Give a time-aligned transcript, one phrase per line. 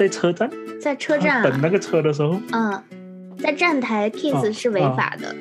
[0.00, 0.50] 在车站，
[0.80, 2.82] 在车站等那个车的时候，嗯，
[3.38, 5.36] 在站台 kiss 是违法的。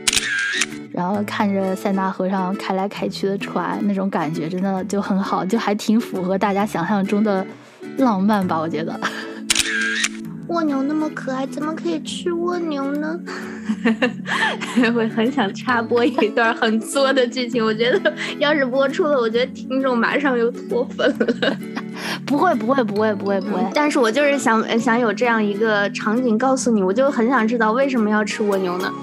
[0.92, 7.48] 然后看着塞纳河上开来开去的船，那种感觉真的就很好，就还挺符合大家想象中的
[8.00, 8.60] 浪漫吧？
[8.60, 9.00] 我觉得。
[10.50, 13.18] 蜗牛那么可爱，怎么可以吃蜗牛呢？
[14.94, 21.58] 会很想插播一段很作的剧情，我觉得要是播出了，我觉得听众马上又脱粉了。
[22.26, 23.64] 不会，不会，不会，不会，不会。
[23.74, 28.94] 但是我就是想想有这样一个场景告诉你，我就很想知道为什么要吃蜗牛呢？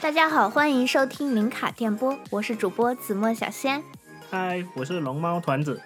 [0.00, 3.82] 大家好，欢迎收听零卡电波，我是主播子墨小仙。
[4.30, 5.80] 嗨，我是龙猫团子。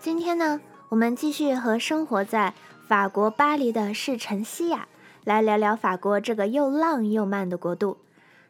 [0.00, 2.52] 今天呢，我们继续和生活在
[2.88, 4.88] 法国巴黎的世晨曦呀
[5.22, 7.98] 来聊聊法国这个又浪又慢的国度。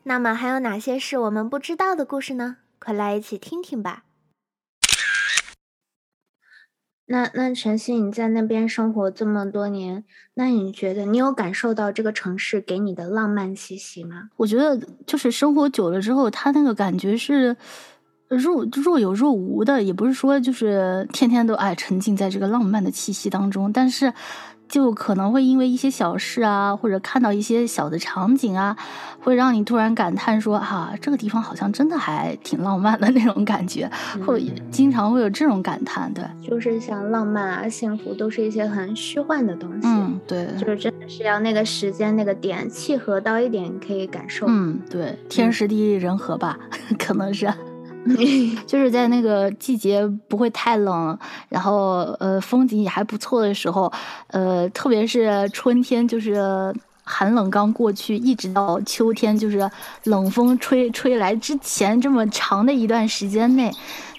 [0.05, 2.57] 那么还有哪些是我们不知道的故事呢？
[2.79, 4.05] 快来一起听听吧。
[7.05, 14.31] 那那晨曦，你在那边生活这么多年，那你觉得你有感受到这个城市给你的浪漫气息吗？
[14.39, 17.55] 我觉得就是生活久了之后，他那个感觉是
[18.31, 24.13] 若若有若无的，也不是说就是天天都爱沉浸在这个浪漫的气息当中，但是。
[24.71, 28.77] 就可能会因为一些小事啊，或者看到一些小的场景啊，
[29.19, 33.91] 会让你突然感叹说：“啊，这个地方好像真的还挺浪漫的那种感觉。”
[34.25, 39.89] 会经常会有这种感叹，对，就是像浪漫啊、幸福，都是一些很虚幻的东西。
[39.89, 44.47] 嗯，对，就是真的是要那个时间、那个点契合到一点，可以感受。
[44.49, 46.57] 嗯，对，天时地利人和吧，
[46.97, 47.53] 可能是。
[48.67, 53.93] 就是在那个季节不会太冷，然后呃风景也还不错的时候，
[54.29, 59.71] 呃特别是春天，就是寒冷刚过去，一直到秋天，就是
[60.05, 63.71] 冷风吹吹来之前这么长的一段时间内，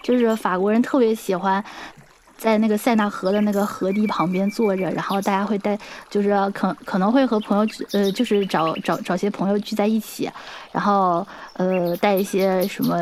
[0.03, 1.63] 就是法国人特别喜欢。
[2.41, 5.78] 在那个塞纳河的那个河堤旁边坐着，然后大家会带，
[6.09, 10.28] 就是可可能会和朋友，呃，就是找找找些朋友聚在一起，
[10.72, 12.97] 然后呃带一些什么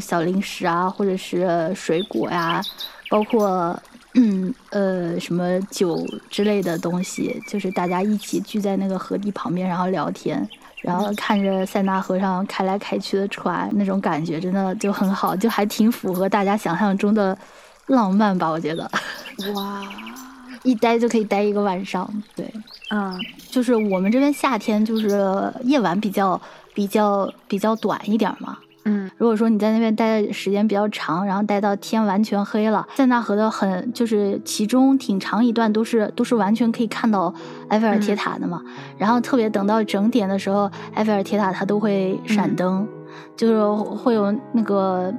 [0.00, 2.60] 小零食啊，或者是水果呀，
[3.08, 3.80] 包括
[4.14, 10.44] 嗯呃什么酒之类的东西，就是大家一起聚在那个河堤旁边，然后聊天，
[10.82, 17.38] 然后看着塞纳河上开来开去的船，那种感觉真的就很好，就还挺符合大家想象中的。
[17.88, 18.90] 浪漫吧，我觉得，
[19.54, 19.82] 哇，
[20.64, 22.08] 一待就可以待一个晚上。
[22.34, 22.50] 对，
[22.90, 23.14] 嗯，
[23.50, 26.40] 就是我们这边夏天就是夜晚比较
[26.72, 28.56] 比较比较短一点嘛。
[28.86, 37.32] 嗯，如果说你在那边待的时间比较长，然后待到天完全黑了，塞纳河的很就是其中挺长一段都是都是完全可以看到
[37.68, 38.62] 埃菲尔铁塔的嘛。
[38.98, 42.86] 然后特别等到整点的时候，埃菲尔铁塔它都会闪灯，
[43.36, 43.62] 就是
[43.96, 45.12] 会有那个。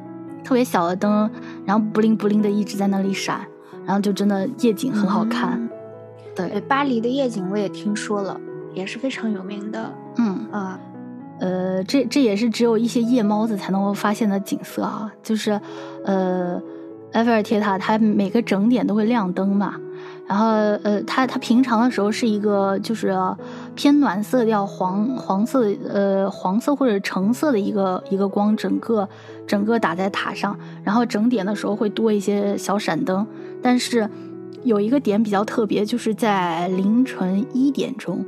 [0.45, 1.29] 特别小的灯，
[1.65, 3.41] 然后布灵布灵的一直在那里闪，
[3.83, 5.67] 然后就真的夜景很好看。
[6.35, 8.39] 对，巴黎的夜景我也听说了，
[8.73, 9.91] 也是非常有名的。
[10.17, 10.79] 嗯啊，
[11.39, 15.59] 呃，这这也是只有一些夜猫子才能够发现的景色啊，就是
[16.05, 16.61] 呃，
[17.13, 19.75] 埃菲尔铁塔它每个整点都会亮灯嘛。
[20.27, 20.47] 然后，
[20.83, 23.09] 呃，它它平常的时候是一个就是
[23.75, 29.07] 偏暖色调，黄黄色，呃，黄色或者橙色的一个一个光，整个
[29.45, 30.57] 整个打在塔上。
[30.83, 33.27] 然后整点的时候会多一些小闪灯，
[33.61, 34.09] 但是
[34.63, 38.25] 有一个点比较特别，就是在凌晨一点钟。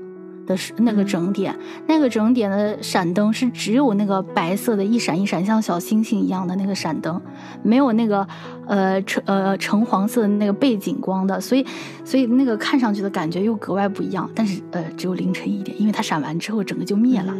[0.48, 7.22] 的是那个整点，那个整点的闪灯是只有那个白色的，一闪一闪，像小星星一样的那个闪灯，
[7.62, 8.28] 没有那个
[8.66, 11.64] 呃橙呃橙黄色的那个背景光的，所以
[12.04, 14.28] 所以那个看上去的感觉又格外不一样。
[14.34, 17.36] 但是呃只有凌晨一点，因为它闪完之后整个就灭了，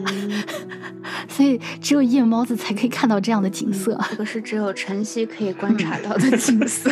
[1.30, 3.98] 所以只有夜猫子才可以看到这样的景色。
[4.10, 6.92] 这个是只有晨曦可以观察到的景色。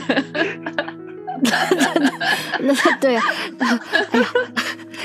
[2.61, 4.25] 那 对，哎呀，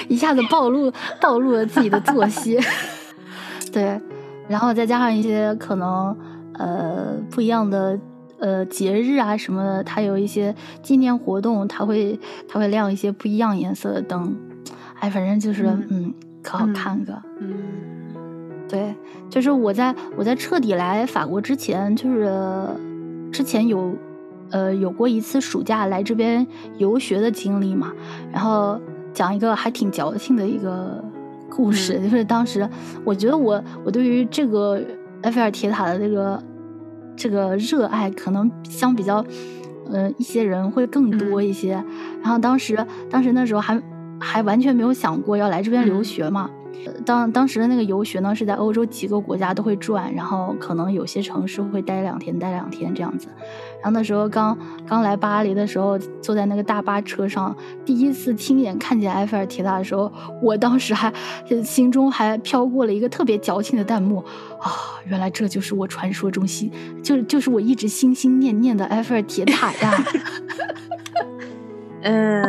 [0.09, 2.59] 一下子暴露暴露了自己的作息，
[3.73, 4.01] 对，
[4.49, 6.17] 然后再加上一些可能
[6.55, 7.99] 呃不一样的
[8.39, 14.37] 呃节日啊什么的，它有一些纪念活动，它会它会亮一些不一样颜色的灯，
[14.99, 17.55] 哎，反正就是嗯可好看个，嗯，
[18.69, 18.95] 对，
[19.29, 22.33] 就是我在我在彻底来法国之前，就是
[23.33, 23.95] 之前有。
[24.53, 26.45] 呃，有过一次暑假来这边
[26.77, 27.93] 游学的经历嘛，
[28.33, 28.81] 然后
[29.13, 31.03] 讲一个还挺矫情的一个
[31.49, 32.69] 故事，就是当时
[33.05, 34.81] 我觉得我我对于这个
[35.23, 36.43] 埃菲尔铁塔的这个
[37.17, 39.25] 这个热爱，可能相比较，
[39.91, 41.73] 呃，一些人会更多一些。
[42.23, 43.81] 然后当时当时那时候还
[44.21, 46.49] 还完全没有想过要来这边留学嘛。
[47.05, 53.29] 当当时的那个游学呢，是在欧洲几个国家都会转，然后可能有些城市会待两天，待两天这样子。
[53.83, 54.57] 然后那时候刚
[54.87, 60.13] 刚来巴黎的时候，坐在那个大巴车上，第一次亲眼看见埃菲尔铁塔的时候，
[60.43, 61.13] 我当时还
[61.65, 64.19] 心中还飘过了一个特别矫情的弹幕
[64.61, 66.71] 啊，原来这就是我传说中心，
[67.03, 70.05] 就就是我一直心心念念的埃菲尔铁塔呀。
[72.03, 72.40] 嗯。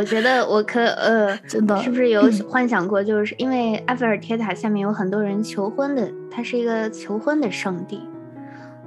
[0.00, 3.04] 我觉得我可呃， 真的是不是有幻想过？
[3.04, 8.08] 就是因为埃菲尔铁塔下面有很多人求婚的，它是一个求婚的圣地，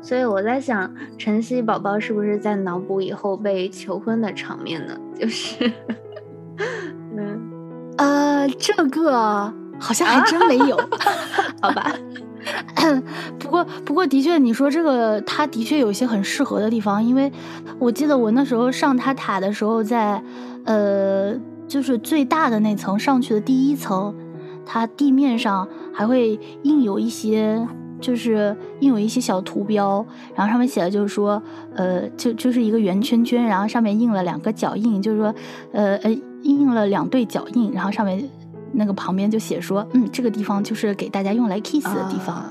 [0.01, 4.97] 所以我在想，晨曦宝宝是不是在脑补以后被求婚的场面呢？
[5.15, 5.71] 就是，
[7.15, 7.39] 嗯，
[7.99, 10.75] 呃，这个好像还真没有，
[11.61, 11.93] 好吧。
[13.39, 17.31] 不过，不过的确，你说这个，它的确有一些很适合的地方，因为
[17.79, 20.21] 我记得我那时候上它塔的时候，在
[20.65, 21.35] 呃，
[21.67, 24.13] 就是最大的那层上去的第一层，
[24.65, 27.67] 它地面上还会印有一些，
[27.99, 30.05] 就是印有一些小图标，
[30.35, 31.41] 然后上面写的就是说，
[31.75, 35.35] 呃，就就是一个圆圈圈，然后上面印了两个脚印，就是说，
[35.71, 38.29] 呃呃，印了两对脚印，然后上面。
[38.75, 42.43] 那个旁边就写说，嗯，这个地方就是给大家用来 kiss 的地方，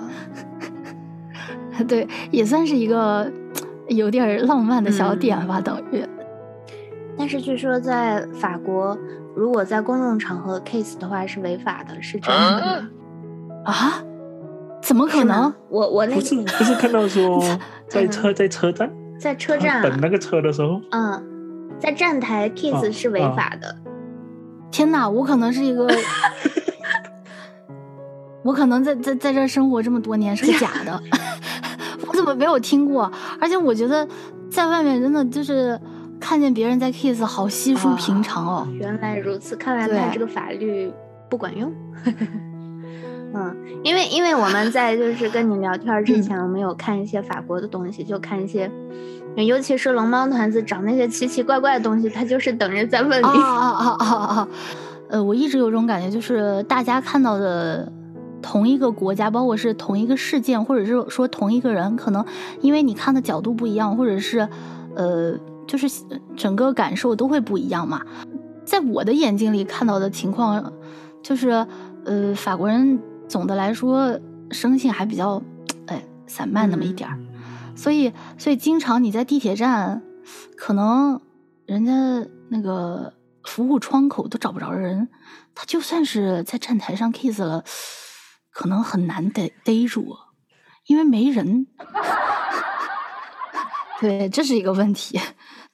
[1.88, 3.28] 对，也算是一个
[3.90, 6.00] 有点浪漫的小点吧，等于。
[7.18, 8.96] 但是据说在法国，
[9.34, 12.88] 如果在公众场合 kiss 的话是违法的，是真的吗
[13.64, 14.02] 啊？
[14.82, 15.52] 怎么可能？
[15.68, 17.40] 我我那不是不是看到 说
[17.86, 21.22] 在车在车站，在车站等那个车的时候，嗯，
[21.78, 23.76] 在站台 kiss 是违法的。
[24.72, 25.86] 天哪，我可能是一个，
[28.42, 31.00] 我可能在在在这生活这么多年是个假的，
[32.08, 33.10] 我怎么没有听过？
[33.40, 34.06] 而且我觉得
[34.50, 35.80] 在外面真的就是
[36.22, 38.68] 看见别人在 kiss，好稀疏平常哦。
[38.78, 40.90] 原来如此，看来他这个法律
[41.28, 41.70] 不管用。
[43.34, 48.70] 嗯，因为因为我们在 就是跟你聊天之前，我们有看一些法国的东西，就看一些。
[49.34, 53.26] 尤其是龙猫团子找那些奇奇怪怪的东西，他就是等着在问你。
[55.08, 57.90] 呃，我一直有种感觉，就是大家看到的
[58.42, 62.24] 同一个国家，包括是同一个事件，或者是说同一个人，可能
[62.60, 64.46] 因为你看的角度不一样，或者是
[64.94, 65.34] 呃，
[65.72, 65.88] 就是
[66.36, 68.02] 整个感受都会不一样嘛。
[68.62, 70.70] 在我的眼睛里看到的情况，
[71.22, 71.66] 就是
[72.04, 74.20] 呃，法国人总的来说
[74.50, 75.42] 生性还比较
[75.86, 77.18] 哎散漫那么一点儿。
[77.74, 80.02] 所以，所以经常你在地铁站，
[80.58, 81.22] 可能
[81.64, 81.92] 人家
[82.50, 85.08] 那个服务窗口都找不着人，
[85.54, 87.64] 他就算是在站台上 kiss 了，
[88.52, 90.18] 可能很难逮逮住，
[90.84, 91.66] 因为没人。
[94.02, 95.18] 对，这是一个问题。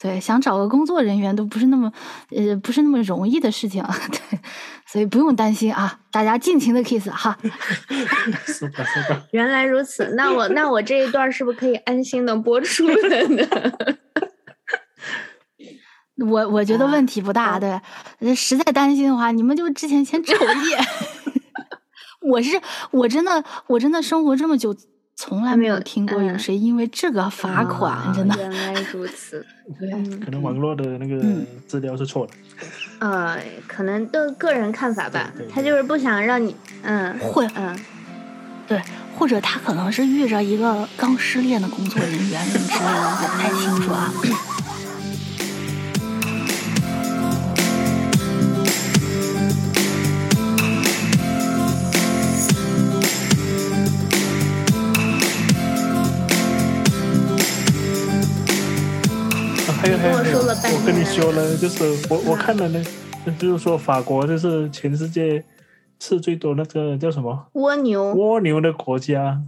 [0.01, 1.93] 对，想找个工作人员都不是那么，
[2.31, 3.83] 呃，不是那么容易的事情。
[4.13, 4.39] 对，
[4.87, 7.37] 所以不用担心啊，大家尽情的 kiss 哈。
[9.33, 12.95] 原来如此，那我那我这一段是不是可以安心的播出了
[13.29, 13.45] 呢？
[16.31, 17.59] 我我觉得问题不大。
[17.59, 17.81] 对，
[18.35, 20.79] 实在担心的话，你们就之前先瞅一眼。
[22.23, 22.61] 我是
[22.93, 24.77] 我真的我真的生活这么久。
[25.21, 28.37] 从来没有听过有谁因为这个罚款，真的。
[28.39, 29.45] 原来如此，
[29.77, 29.91] 对，
[30.25, 31.21] 可能网络的那个
[31.67, 32.33] 资料是错的。
[33.01, 33.37] 呃，
[33.67, 37.77] 可能都个人看法吧，他就是不想让你，嗯，会，嗯，
[38.69, 38.81] 对，
[39.17, 44.13] 或者他可能是遇着一个刚失恋的工作人员，什么之类的，我不太清楚啊。
[59.99, 62.85] 还有还有还有，我跟你说了，就是我我看了呢，
[63.37, 65.45] 就是说法国就是全世界
[65.99, 69.43] 吃最多那个叫什么蜗牛蜗牛的国家，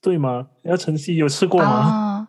[0.00, 0.46] 对吗？
[0.62, 2.28] 要晨曦有吃过吗？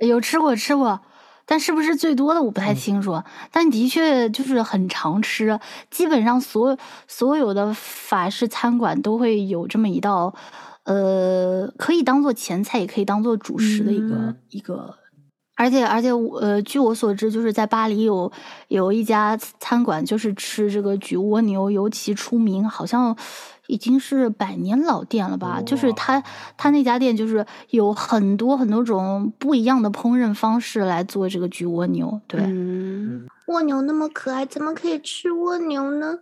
[0.00, 1.00] 有吃过吃过，
[1.46, 5.58] 但是不是最多的我不太清楚，但的确就是很常吃，
[5.90, 10.34] 基本上所所有的法式餐馆都会有这么一道，
[10.84, 14.97] 呃，可以当做前菜，也可以当做主食的一个一个。
[15.58, 18.30] 而且而且，呃，据我所知，就是在巴黎有
[18.68, 23.16] 有一家餐馆，就是吃这个焗蜗牛尤其出名，好像
[23.66, 25.60] 已经是百年老店了吧。
[25.66, 26.22] 就是他
[26.56, 32.20] 他那家店就是有很多很多种不一样的烹饪方式来做这个焗蜗牛。
[32.28, 32.40] 对，
[33.48, 36.16] 蜗牛那么可爱，怎么可以吃蜗牛呢？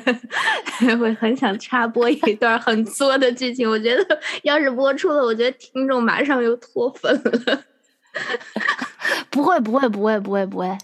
[0.98, 7.60] 我很想插播一段很作的剧情，我觉得要是播出了，我觉得听众马上又脱粉了。
[9.30, 10.78] 不会，不会，不会，不会，不会。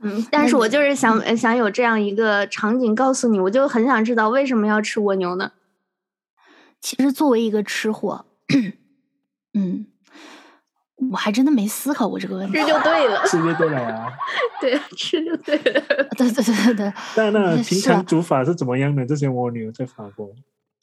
[0.00, 5.52] 嗯，但是我就是想想有这样一个场景告诉你，我就很想知道为什么要吃蜗牛呢？
[6.80, 8.26] 其实作为一个吃货，
[9.54, 9.86] 嗯，
[11.10, 12.58] 我还真的没思考过这个问题。
[12.58, 14.12] 吃就对了， 吃就对了呀。
[14.60, 15.80] 对，吃就对了。
[16.16, 16.92] 对对对对对。
[17.16, 19.04] 那那平常煮法是怎么样的？
[19.06, 20.30] 这些蜗牛在法国？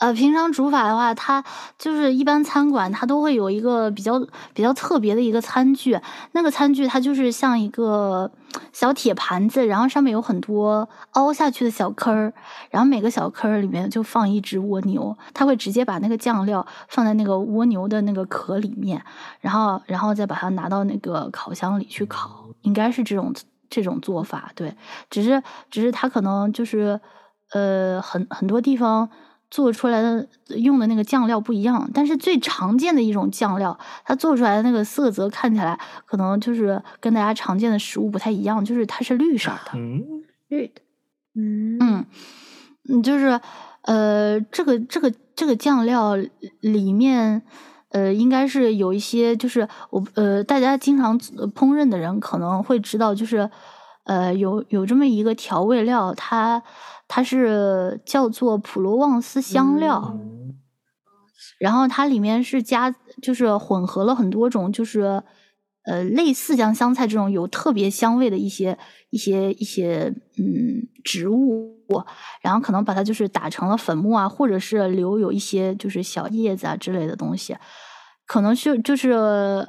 [0.04, 1.42] 呃，平常煮法的话，它
[1.78, 4.20] 就是一般餐馆它都会有一个比较
[4.54, 5.98] 比较特别的一个餐具，
[6.34, 8.30] 那个餐具它就是像一个
[8.74, 12.34] 小铁盘子，然后上面有很多凹下去的小坑儿，
[12.70, 19.02] 然后每个小坑儿里面就放一只蜗牛，它会直接把那个酱料放在那个蜗牛的那个壳里面，
[19.40, 23.34] 然后然后再把它拿到那个烤箱里去烤，应该是这种
[23.70, 24.76] 这种做法，对，
[25.10, 25.42] 只是
[25.72, 27.00] 只是它可能就是
[27.54, 29.10] 呃很很多地方。
[29.54, 39.74] 做出来的用的那个酱料不一样，但是最常见的一种酱料，它做出来的那个色泽看起来可能就是跟大家常见的食物不太一样，就是它是绿色的，
[40.48, 40.82] 绿的，
[41.36, 42.04] 嗯
[42.90, 43.40] 嗯，就是
[43.84, 46.16] 呃，这个这个这个酱料
[46.62, 47.44] 里面
[47.90, 53.48] 呃，应该是有一些，就是我呃，大家经常烹饪的人可能会知道，就是
[54.06, 56.64] 呃，有有这么一个调味料，它。
[57.08, 60.18] 它是叫做普罗旺斯香料，
[61.60, 62.90] 然后它里面是加，
[63.22, 65.22] 就是混合了很多种，就是
[65.86, 68.78] 呃类似像香菜这种有特别香味的一些
[69.12, 71.78] 一些一些嗯植物，
[72.42, 77.56] 然后可能把它就是打成了粉末啊，或者是留有一些就是小叶子啊之类的东西，
[78.26, 79.68] 可能是就是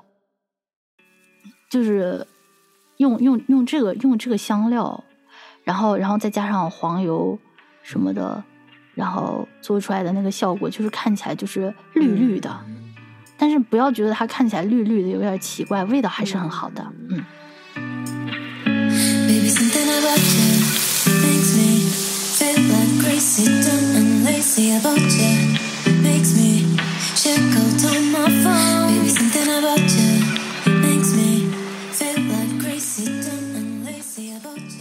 [1.70, 2.26] 就是
[2.96, 5.04] 用用用这个用这个香料。
[5.64, 7.38] 然后，然后再加上黄油
[7.82, 8.44] 什么的，
[8.94, 12.54] 然后做出来的那个效果就是看起来就是绿绿的，
[13.36, 17.24] 但是不要觉得它看起来绿绿的有点奇怪，味道还是很好的，嗯。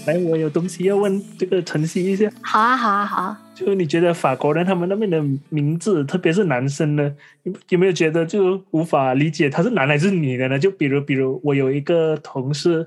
[0.05, 2.29] 来，我有东西要问这个晨曦一下。
[2.41, 3.39] 好啊，好啊，好啊。
[3.55, 10.59] 就你觉得法国人他们那边的名字，特别是男生呢，有有没有觉得就无法理解他是男还是女的呢？
[10.59, 12.85] 就比如，比如我有一个同事，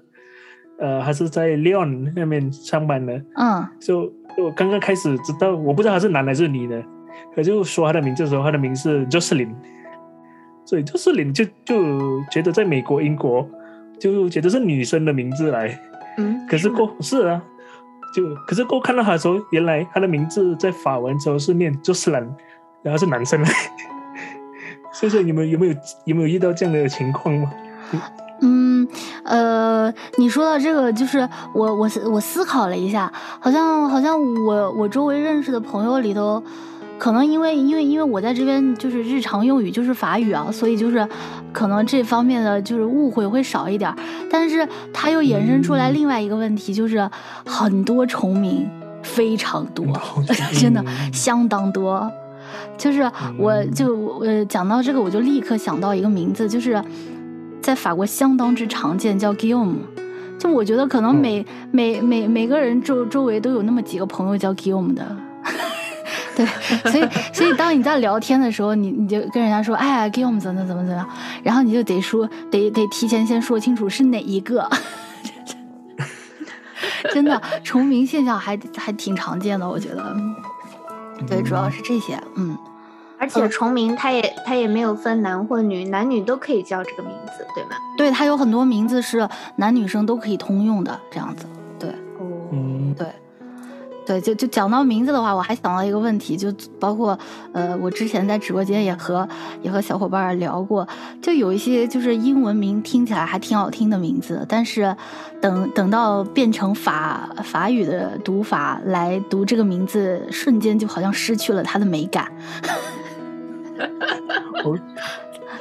[0.78, 6.84] 呃，他是在 Leon 那边上班的，嗯，就我刚刚开始知道，我不知道他是男还是女的，
[7.34, 9.54] 可就说他的名字的时候，他的名字 Jocelyn，
[10.66, 13.48] 所以 Jocelyn 就就觉得在美国、英国
[13.98, 15.80] 就觉得是女生的名字来。
[16.16, 17.42] 嗯，可是过是啊，
[18.14, 22.28] 就可是过看到他的时候，原来他的名字在法文时候是念 Jocelyn，
[22.82, 23.44] 然后是男生。
[24.92, 25.74] 所以说，你们有没有
[26.06, 27.52] 有没有遇到这样的情况吗？
[28.40, 28.86] 嗯，
[29.24, 36.42] 呃，你说到这个，就是我我我思考了一下，好像好像我我周围认识的朋友里头。
[36.98, 41.06] 可能因为因为因为我在这边就是日常用语就是法语啊，所以就是
[41.52, 43.94] 可能这方面的就是误会会少一点。
[44.30, 47.08] 但是它又衍生出来另外一个问题，就是
[47.44, 48.68] 很多重名
[49.02, 49.86] 非常多，
[50.58, 52.10] 真的相当多。
[52.78, 56.82] 就是我就呃讲到这个，我就立刻想到一个名字，就是
[57.60, 59.76] 在法国相当之常见，叫 Guillaume。
[60.38, 65.16] 就我觉得可能每每每每个人周周围都有那么几个朋友叫 Guillaume 的。
[66.36, 66.46] 对，
[66.92, 71.08] 所以所以当你在聊天的时候，你你就跟人家说，哎，Guillaume 怎么怎么怎么样，
[71.42, 74.68] 然后你就得说，得得提前先说清楚是哪一个。
[77.14, 80.14] 真的重名现象还还挺常见的，我觉得。
[81.26, 82.56] 对，主要是这些，嗯。
[83.18, 87.70] 而且重名它也它也没有分男或女，男女都可以叫这个名字，对吗？
[87.96, 89.26] 对，它有很多名字是
[89.56, 91.46] 男女生都可以通用的，这样子。
[91.78, 91.94] 对，
[92.52, 93.06] 嗯，对。
[94.06, 97.18] 对，就就讲到名字的话，我还想到一个问题，就包括
[97.52, 99.28] 呃，我之前在直播间也和
[99.62, 100.86] 也和小伙伴聊过，
[101.20, 104.96] 就有一些就是英文名听起来还挺好听的名字，但是
[105.40, 112.30] 等等到变成法法语的读法来读这个名字，瞬间就好像失去了它的美感。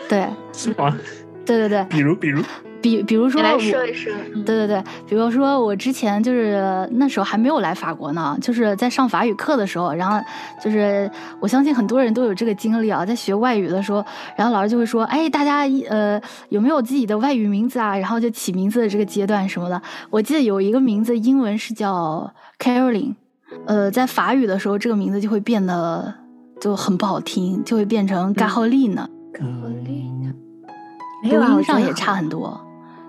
[0.07, 0.95] 对，是吗？
[1.43, 2.43] 对对对，比如比如。
[2.85, 4.13] 比比如说，来说一说，
[4.45, 10.23] 对对对，比如说我之前就是那时候还没有来法国呢，就是在上法语课的时候，然后
[10.63, 17.97] 就是我相信很多人都有这个经历啊，在学外语的时候，然后老师就会说，哎，大家呃有没有自己的外语名字啊？
[17.97, 19.81] 然后就起名字的这个阶段什么的。
[20.11, 23.15] 我记得有一个名字英文是叫 Caroline，
[23.65, 26.13] 呃，在法语的时候这个名字就会变得
[26.61, 30.25] 就很不好听，就会变成 g a h o l i n e 嘎 a h o l i n
[30.27, 30.33] e
[31.27, 32.61] 读音上也差很多。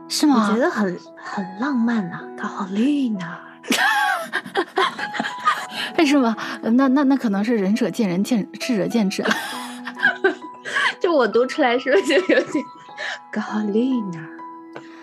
[0.08, 0.48] 是吗？
[0.48, 3.38] 我觉得很很浪漫呐，高丽娜。
[5.98, 6.34] 为什么？
[6.62, 9.24] 那那那可能是仁者见仁，见智者见智。
[11.00, 12.64] 就我读出来是不是就有点
[13.32, 14.20] 高丽娜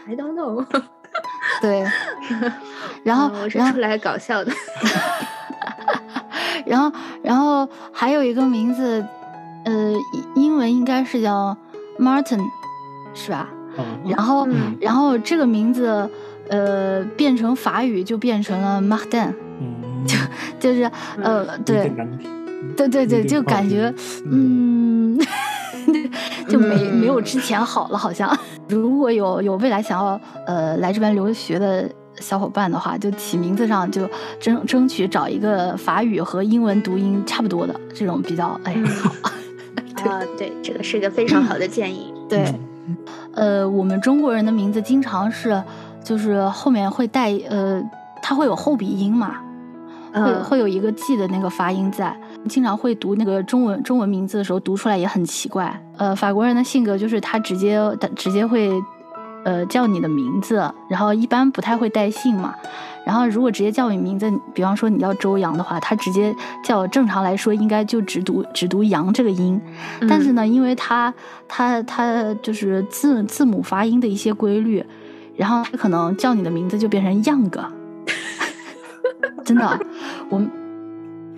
[0.08, 0.66] ？I don't know。
[1.62, 1.86] 对，
[3.04, 4.52] 然后我是然后出来搞笑的。
[6.66, 6.92] 然后
[7.22, 9.06] 然后还有一个名字，
[9.66, 9.72] 呃，
[10.36, 11.56] 英英文应该是叫
[12.00, 12.42] Martin，
[13.14, 13.48] 是吧？
[13.78, 16.10] 嗯，然后嗯然后这个名字，
[16.50, 20.06] 呃，变成法语就变成了 Martin，嗯，
[20.60, 20.90] 就是
[21.22, 21.92] 呃，对。
[22.78, 23.94] 对对对，就感觉
[24.26, 25.20] 嗯嗯，
[26.48, 28.36] 就没嗯没有之前好了，好像。
[28.70, 31.88] 如果有有未来想要呃来这边留学的
[32.20, 39.12] 小伙伴的话，就起名字上就争争取找一个法语和英文读音差不多的这种比较哎嗯好。
[40.10, 42.12] 啊，对，这个是个非常好的建议。
[42.30, 42.60] 对，嗯
[43.34, 45.62] 呃，我们中国人的名字经常是
[46.04, 47.82] 就是后面会带呃，
[48.22, 49.36] 它会有后鼻音嘛，
[50.14, 52.16] 会嗯会有一个 G 的那个发音在，
[52.48, 55.82] 经常会读那个中文中文名字的时候读出来也很奇怪。
[55.98, 58.72] 呃，法国人的性格就是他直接他直接会
[59.44, 62.54] 呃叫你的名字，然后一般不太会带姓嘛。
[63.06, 66.34] 然后如果直接叫你名字，比方说你叫周洋的话，他直接
[66.64, 69.60] 叫正常来说应该就只读只读洋这个音，
[70.08, 71.14] 但是呢，因为他
[71.48, 74.86] 他他就是字字母发音的一些规律，
[75.36, 77.50] 然后他可能叫你的名字就变成 young，
[79.44, 79.80] 真的，
[80.30, 80.50] 我们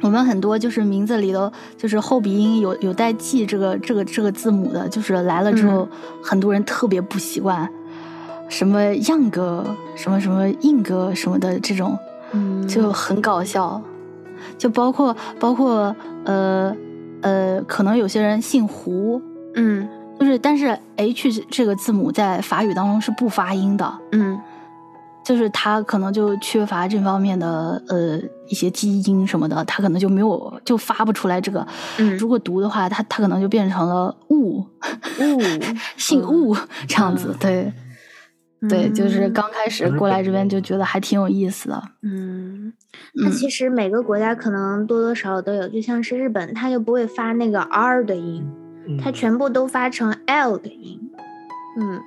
[0.02, 5.88] 我们很多就是名字里头就是后鼻音有有带 g 这个这个这个字母的，就是来了之后，
[6.22, 7.68] 很多人特别不习惯，
[8.48, 9.32] 什么 young
[9.96, 11.98] 什么什么 ing 什么的这种，
[12.32, 12.68] 嗯。
[12.68, 13.82] 就很搞笑，
[14.58, 16.76] 就包括包括呃
[17.22, 19.22] 呃，可能有些人姓胡，
[19.56, 19.88] 嗯。
[20.20, 24.40] 就是但是 h 这个字母在法语当中是不发音的，嗯。
[25.24, 31.66] 就是他可能就缺乏这方面的呃一些基因什么的，他可能就没有就发不出来这个。
[31.98, 32.16] 嗯。
[32.18, 35.42] 如果读的话，他他可能就变成了雾，雾
[35.98, 36.56] 姓雾
[36.88, 37.36] 这样子。
[37.40, 37.74] 对
[38.70, 41.82] 对，就是嗯刚开始过来这边就觉得还挺有意思的。
[42.02, 42.74] 嗯，
[43.14, 48.46] 那嗯其实每个国家可能多多少少都有，就像是日本，它就不会发那个 R 的音，
[48.88, 51.00] 嗯它全部都发成 L 的音。
[51.78, 52.00] 嗯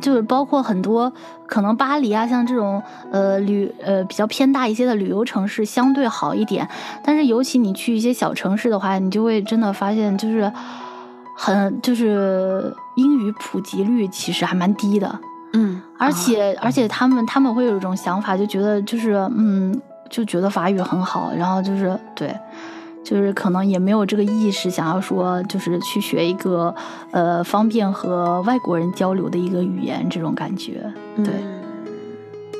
[0.00, 1.12] 就是包括很多
[1.46, 6.66] 可能巴黎啊，像这种呃旅呃比较偏大一些的旅游城市相对好一点，
[7.04, 10.50] 但是尤其你去一些小城市的话，你就会真的发现就是
[11.36, 15.20] 很就是英语普及率其实还蛮低的，
[15.52, 22.34] 嗯而且、而且他们他们会有一种想法，就觉得就是嗯就觉得法语很好，然后就是对。
[23.02, 26.72] 就是可能也没有这个意识，想要说就是去学一个
[27.12, 30.82] 呃方便和外国人交流的一个语言，这种感觉。
[31.16, 31.60] 对，嗯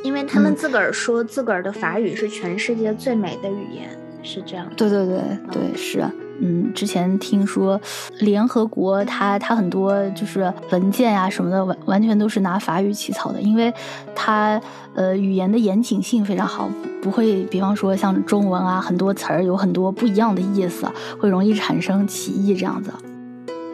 [0.03, 3.91] 因为他们嗯自个儿说自个儿的法语是全世界最美的语言，
[4.23, 4.75] 是这样的。
[4.77, 5.21] 对对对
[5.53, 6.03] 对，是。
[6.41, 7.81] 嗯，之前听说
[8.21, 13.73] 联合国它它很多就是文件呀、什么的，完完全都是拿法语起草的，因为
[14.15, 14.61] 它
[14.95, 16.69] 呃语言的严谨性非常好，
[17.03, 20.87] 不会比方说像中文啊，很多词儿有很多不一样的意思，
[21.21, 22.91] 会容易产生歧义这样子。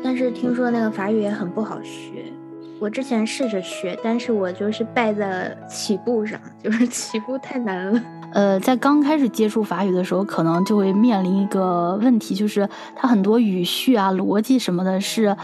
[0.03, 2.33] 但是听说那个法语也很不好学，
[2.81, 8.01] 我之前试着学，但是我就是败在起步上， 就是起步太难了。
[8.33, 15.37] 呃，在刚开始接触法语的时候，可能就会面临一个问题，就是它很多语序啊、逻辑什么的是，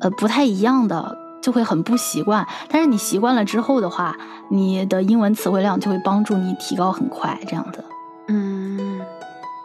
[0.00, 2.46] 呃，不太一样的，就会很不习惯。
[2.68, 4.16] 但是你习惯了之后的话，
[4.48, 7.84] 你的英文词汇量就会帮助你提高很快，这样子。
[8.28, 9.00] 嗯，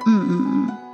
[0.06, 0.85] 嗯嗯嗯。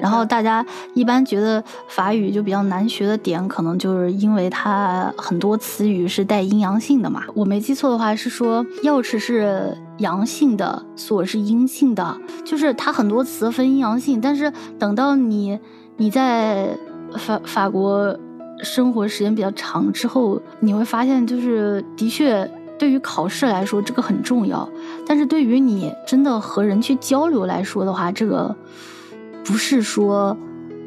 [0.00, 0.64] 然后大家
[0.94, 7.22] 一般觉得法语就比较难学的点，可能就是因为它很多词语是带阴阳性的嘛。
[7.34, 14.20] 我没记错的话是说钥匙是阳性的，锁是阴性的，就是它很多词分阴阳性。
[14.20, 15.58] 但是等到你
[15.96, 16.76] 你在
[17.16, 18.16] 法法国
[18.62, 24.68] 生活时间比较长之后，你会发现，就是的确对于考试来说这个很重要，
[25.06, 28.54] 但是对于你真的和人去交流来说的话，这个。
[29.44, 30.36] 不是说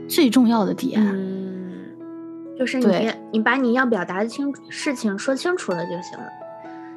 [0.07, 1.73] 最重要的点，嗯，
[2.57, 6.25] 就是你你把你要表达的清事情说清楚了就行了。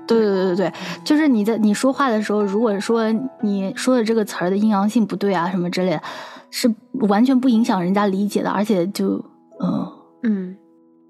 [0.06, 0.72] 对对对对对，
[1.04, 6.02] 就是你在你说话的时候，如果说你说的这个词儿的阴阳性不对啊，什么之类的，
[6.50, 9.22] 是完全不影响人家理解的，而且就
[9.60, 9.92] 嗯
[10.22, 10.56] 嗯，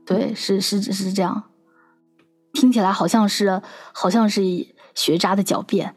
[0.04, 1.44] 对，是是是这样，
[2.52, 4.42] 听起来好像是好像是
[4.96, 5.94] 学渣的狡辩。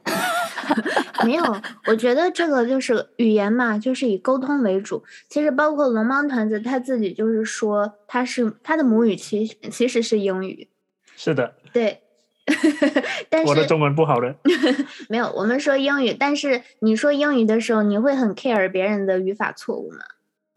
[1.26, 1.44] 没有，
[1.88, 5.04] 我觉得这个就是语言嘛，就是以沟通为主。
[5.30, 10.70] 其实包括龙猫团子他自己就是说，他是他的母语其实其实是英语。
[11.16, 12.02] 是的，对，
[13.30, 14.36] 但是我的中文不好的。
[15.08, 20.00] 没有，我们说英语，但是你说英语的时候，你会很 care 别人的语法错误吗？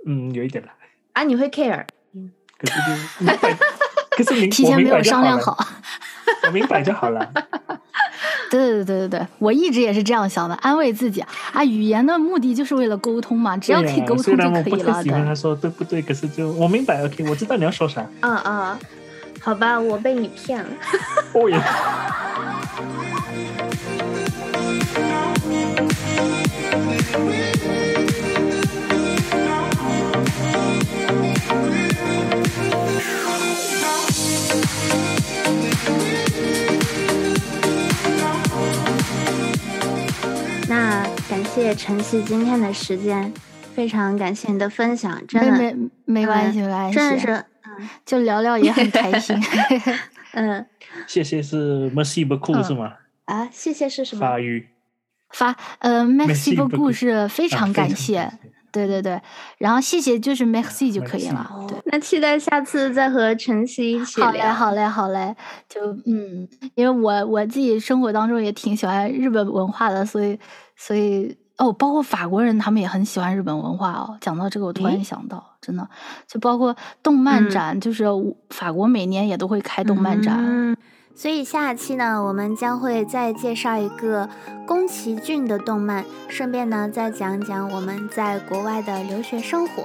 [0.07, 0.77] 嗯，有一点吧。
[1.13, 1.85] 啊，你会 care？
[2.57, 3.27] 可是就，
[4.11, 5.59] 可是明提前没有商量好，
[6.47, 7.31] 我明白就好了。
[8.51, 11.21] 对对对对对，我一直也是这样想的，安慰自己
[11.53, 14.37] 啊，语言的目的就是为了沟通嘛，只要可以沟通就可以了。
[14.37, 18.05] 虽然我不太喜欢他说对不对，可是就我明白，OK，我知道你要说啥。
[18.21, 18.79] 啊啊，
[19.41, 20.69] 好吧，我被你骗了。
[21.35, 21.61] 哦耶。
[41.55, 43.33] 谢晨曦今天的时间，
[43.75, 47.45] 非常感谢你的分享，真的没没关系没关系，真的是，
[48.05, 49.37] 就聊聊也很开心。
[50.35, 50.67] 嗯，
[51.07, 52.95] 谢谢是 merci beaucoup 是吗？
[53.27, 54.21] 啊，谢谢是什么？
[54.21, 54.69] 法语。
[55.31, 58.29] 发呃，merci beaucoup 是非常感谢。
[58.73, 59.21] 对对对，
[59.59, 61.49] 然后谢谢就是 merci 就可以了。
[61.69, 64.21] 对，那期待下次再和晨曦一起。
[64.21, 65.37] 好嘞，好嘞，好嘞。
[65.69, 70.39] 就嗯，因为我我自己生活当中也挺喜欢日本文化的，所以
[70.77, 74.17] 所以哦，包括法国人他们也很喜欢日本文化哦。
[74.21, 75.89] 讲到这个，我突然想到，真的
[76.27, 78.05] 就包括动漫展，就是
[78.51, 80.37] 法国每年也都会开动漫展。
[80.39, 80.77] 嗯
[81.17, 84.29] 所以下期呢，我们将会再介绍一个
[84.67, 89.85] 宫崎骏的动漫，顺便呢再讲讲我们在国外的留学生活。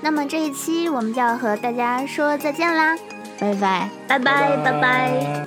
[0.00, 2.96] 那么这一期我们就要和大家说再见啦，
[3.38, 5.46] 拜拜拜拜拜拜。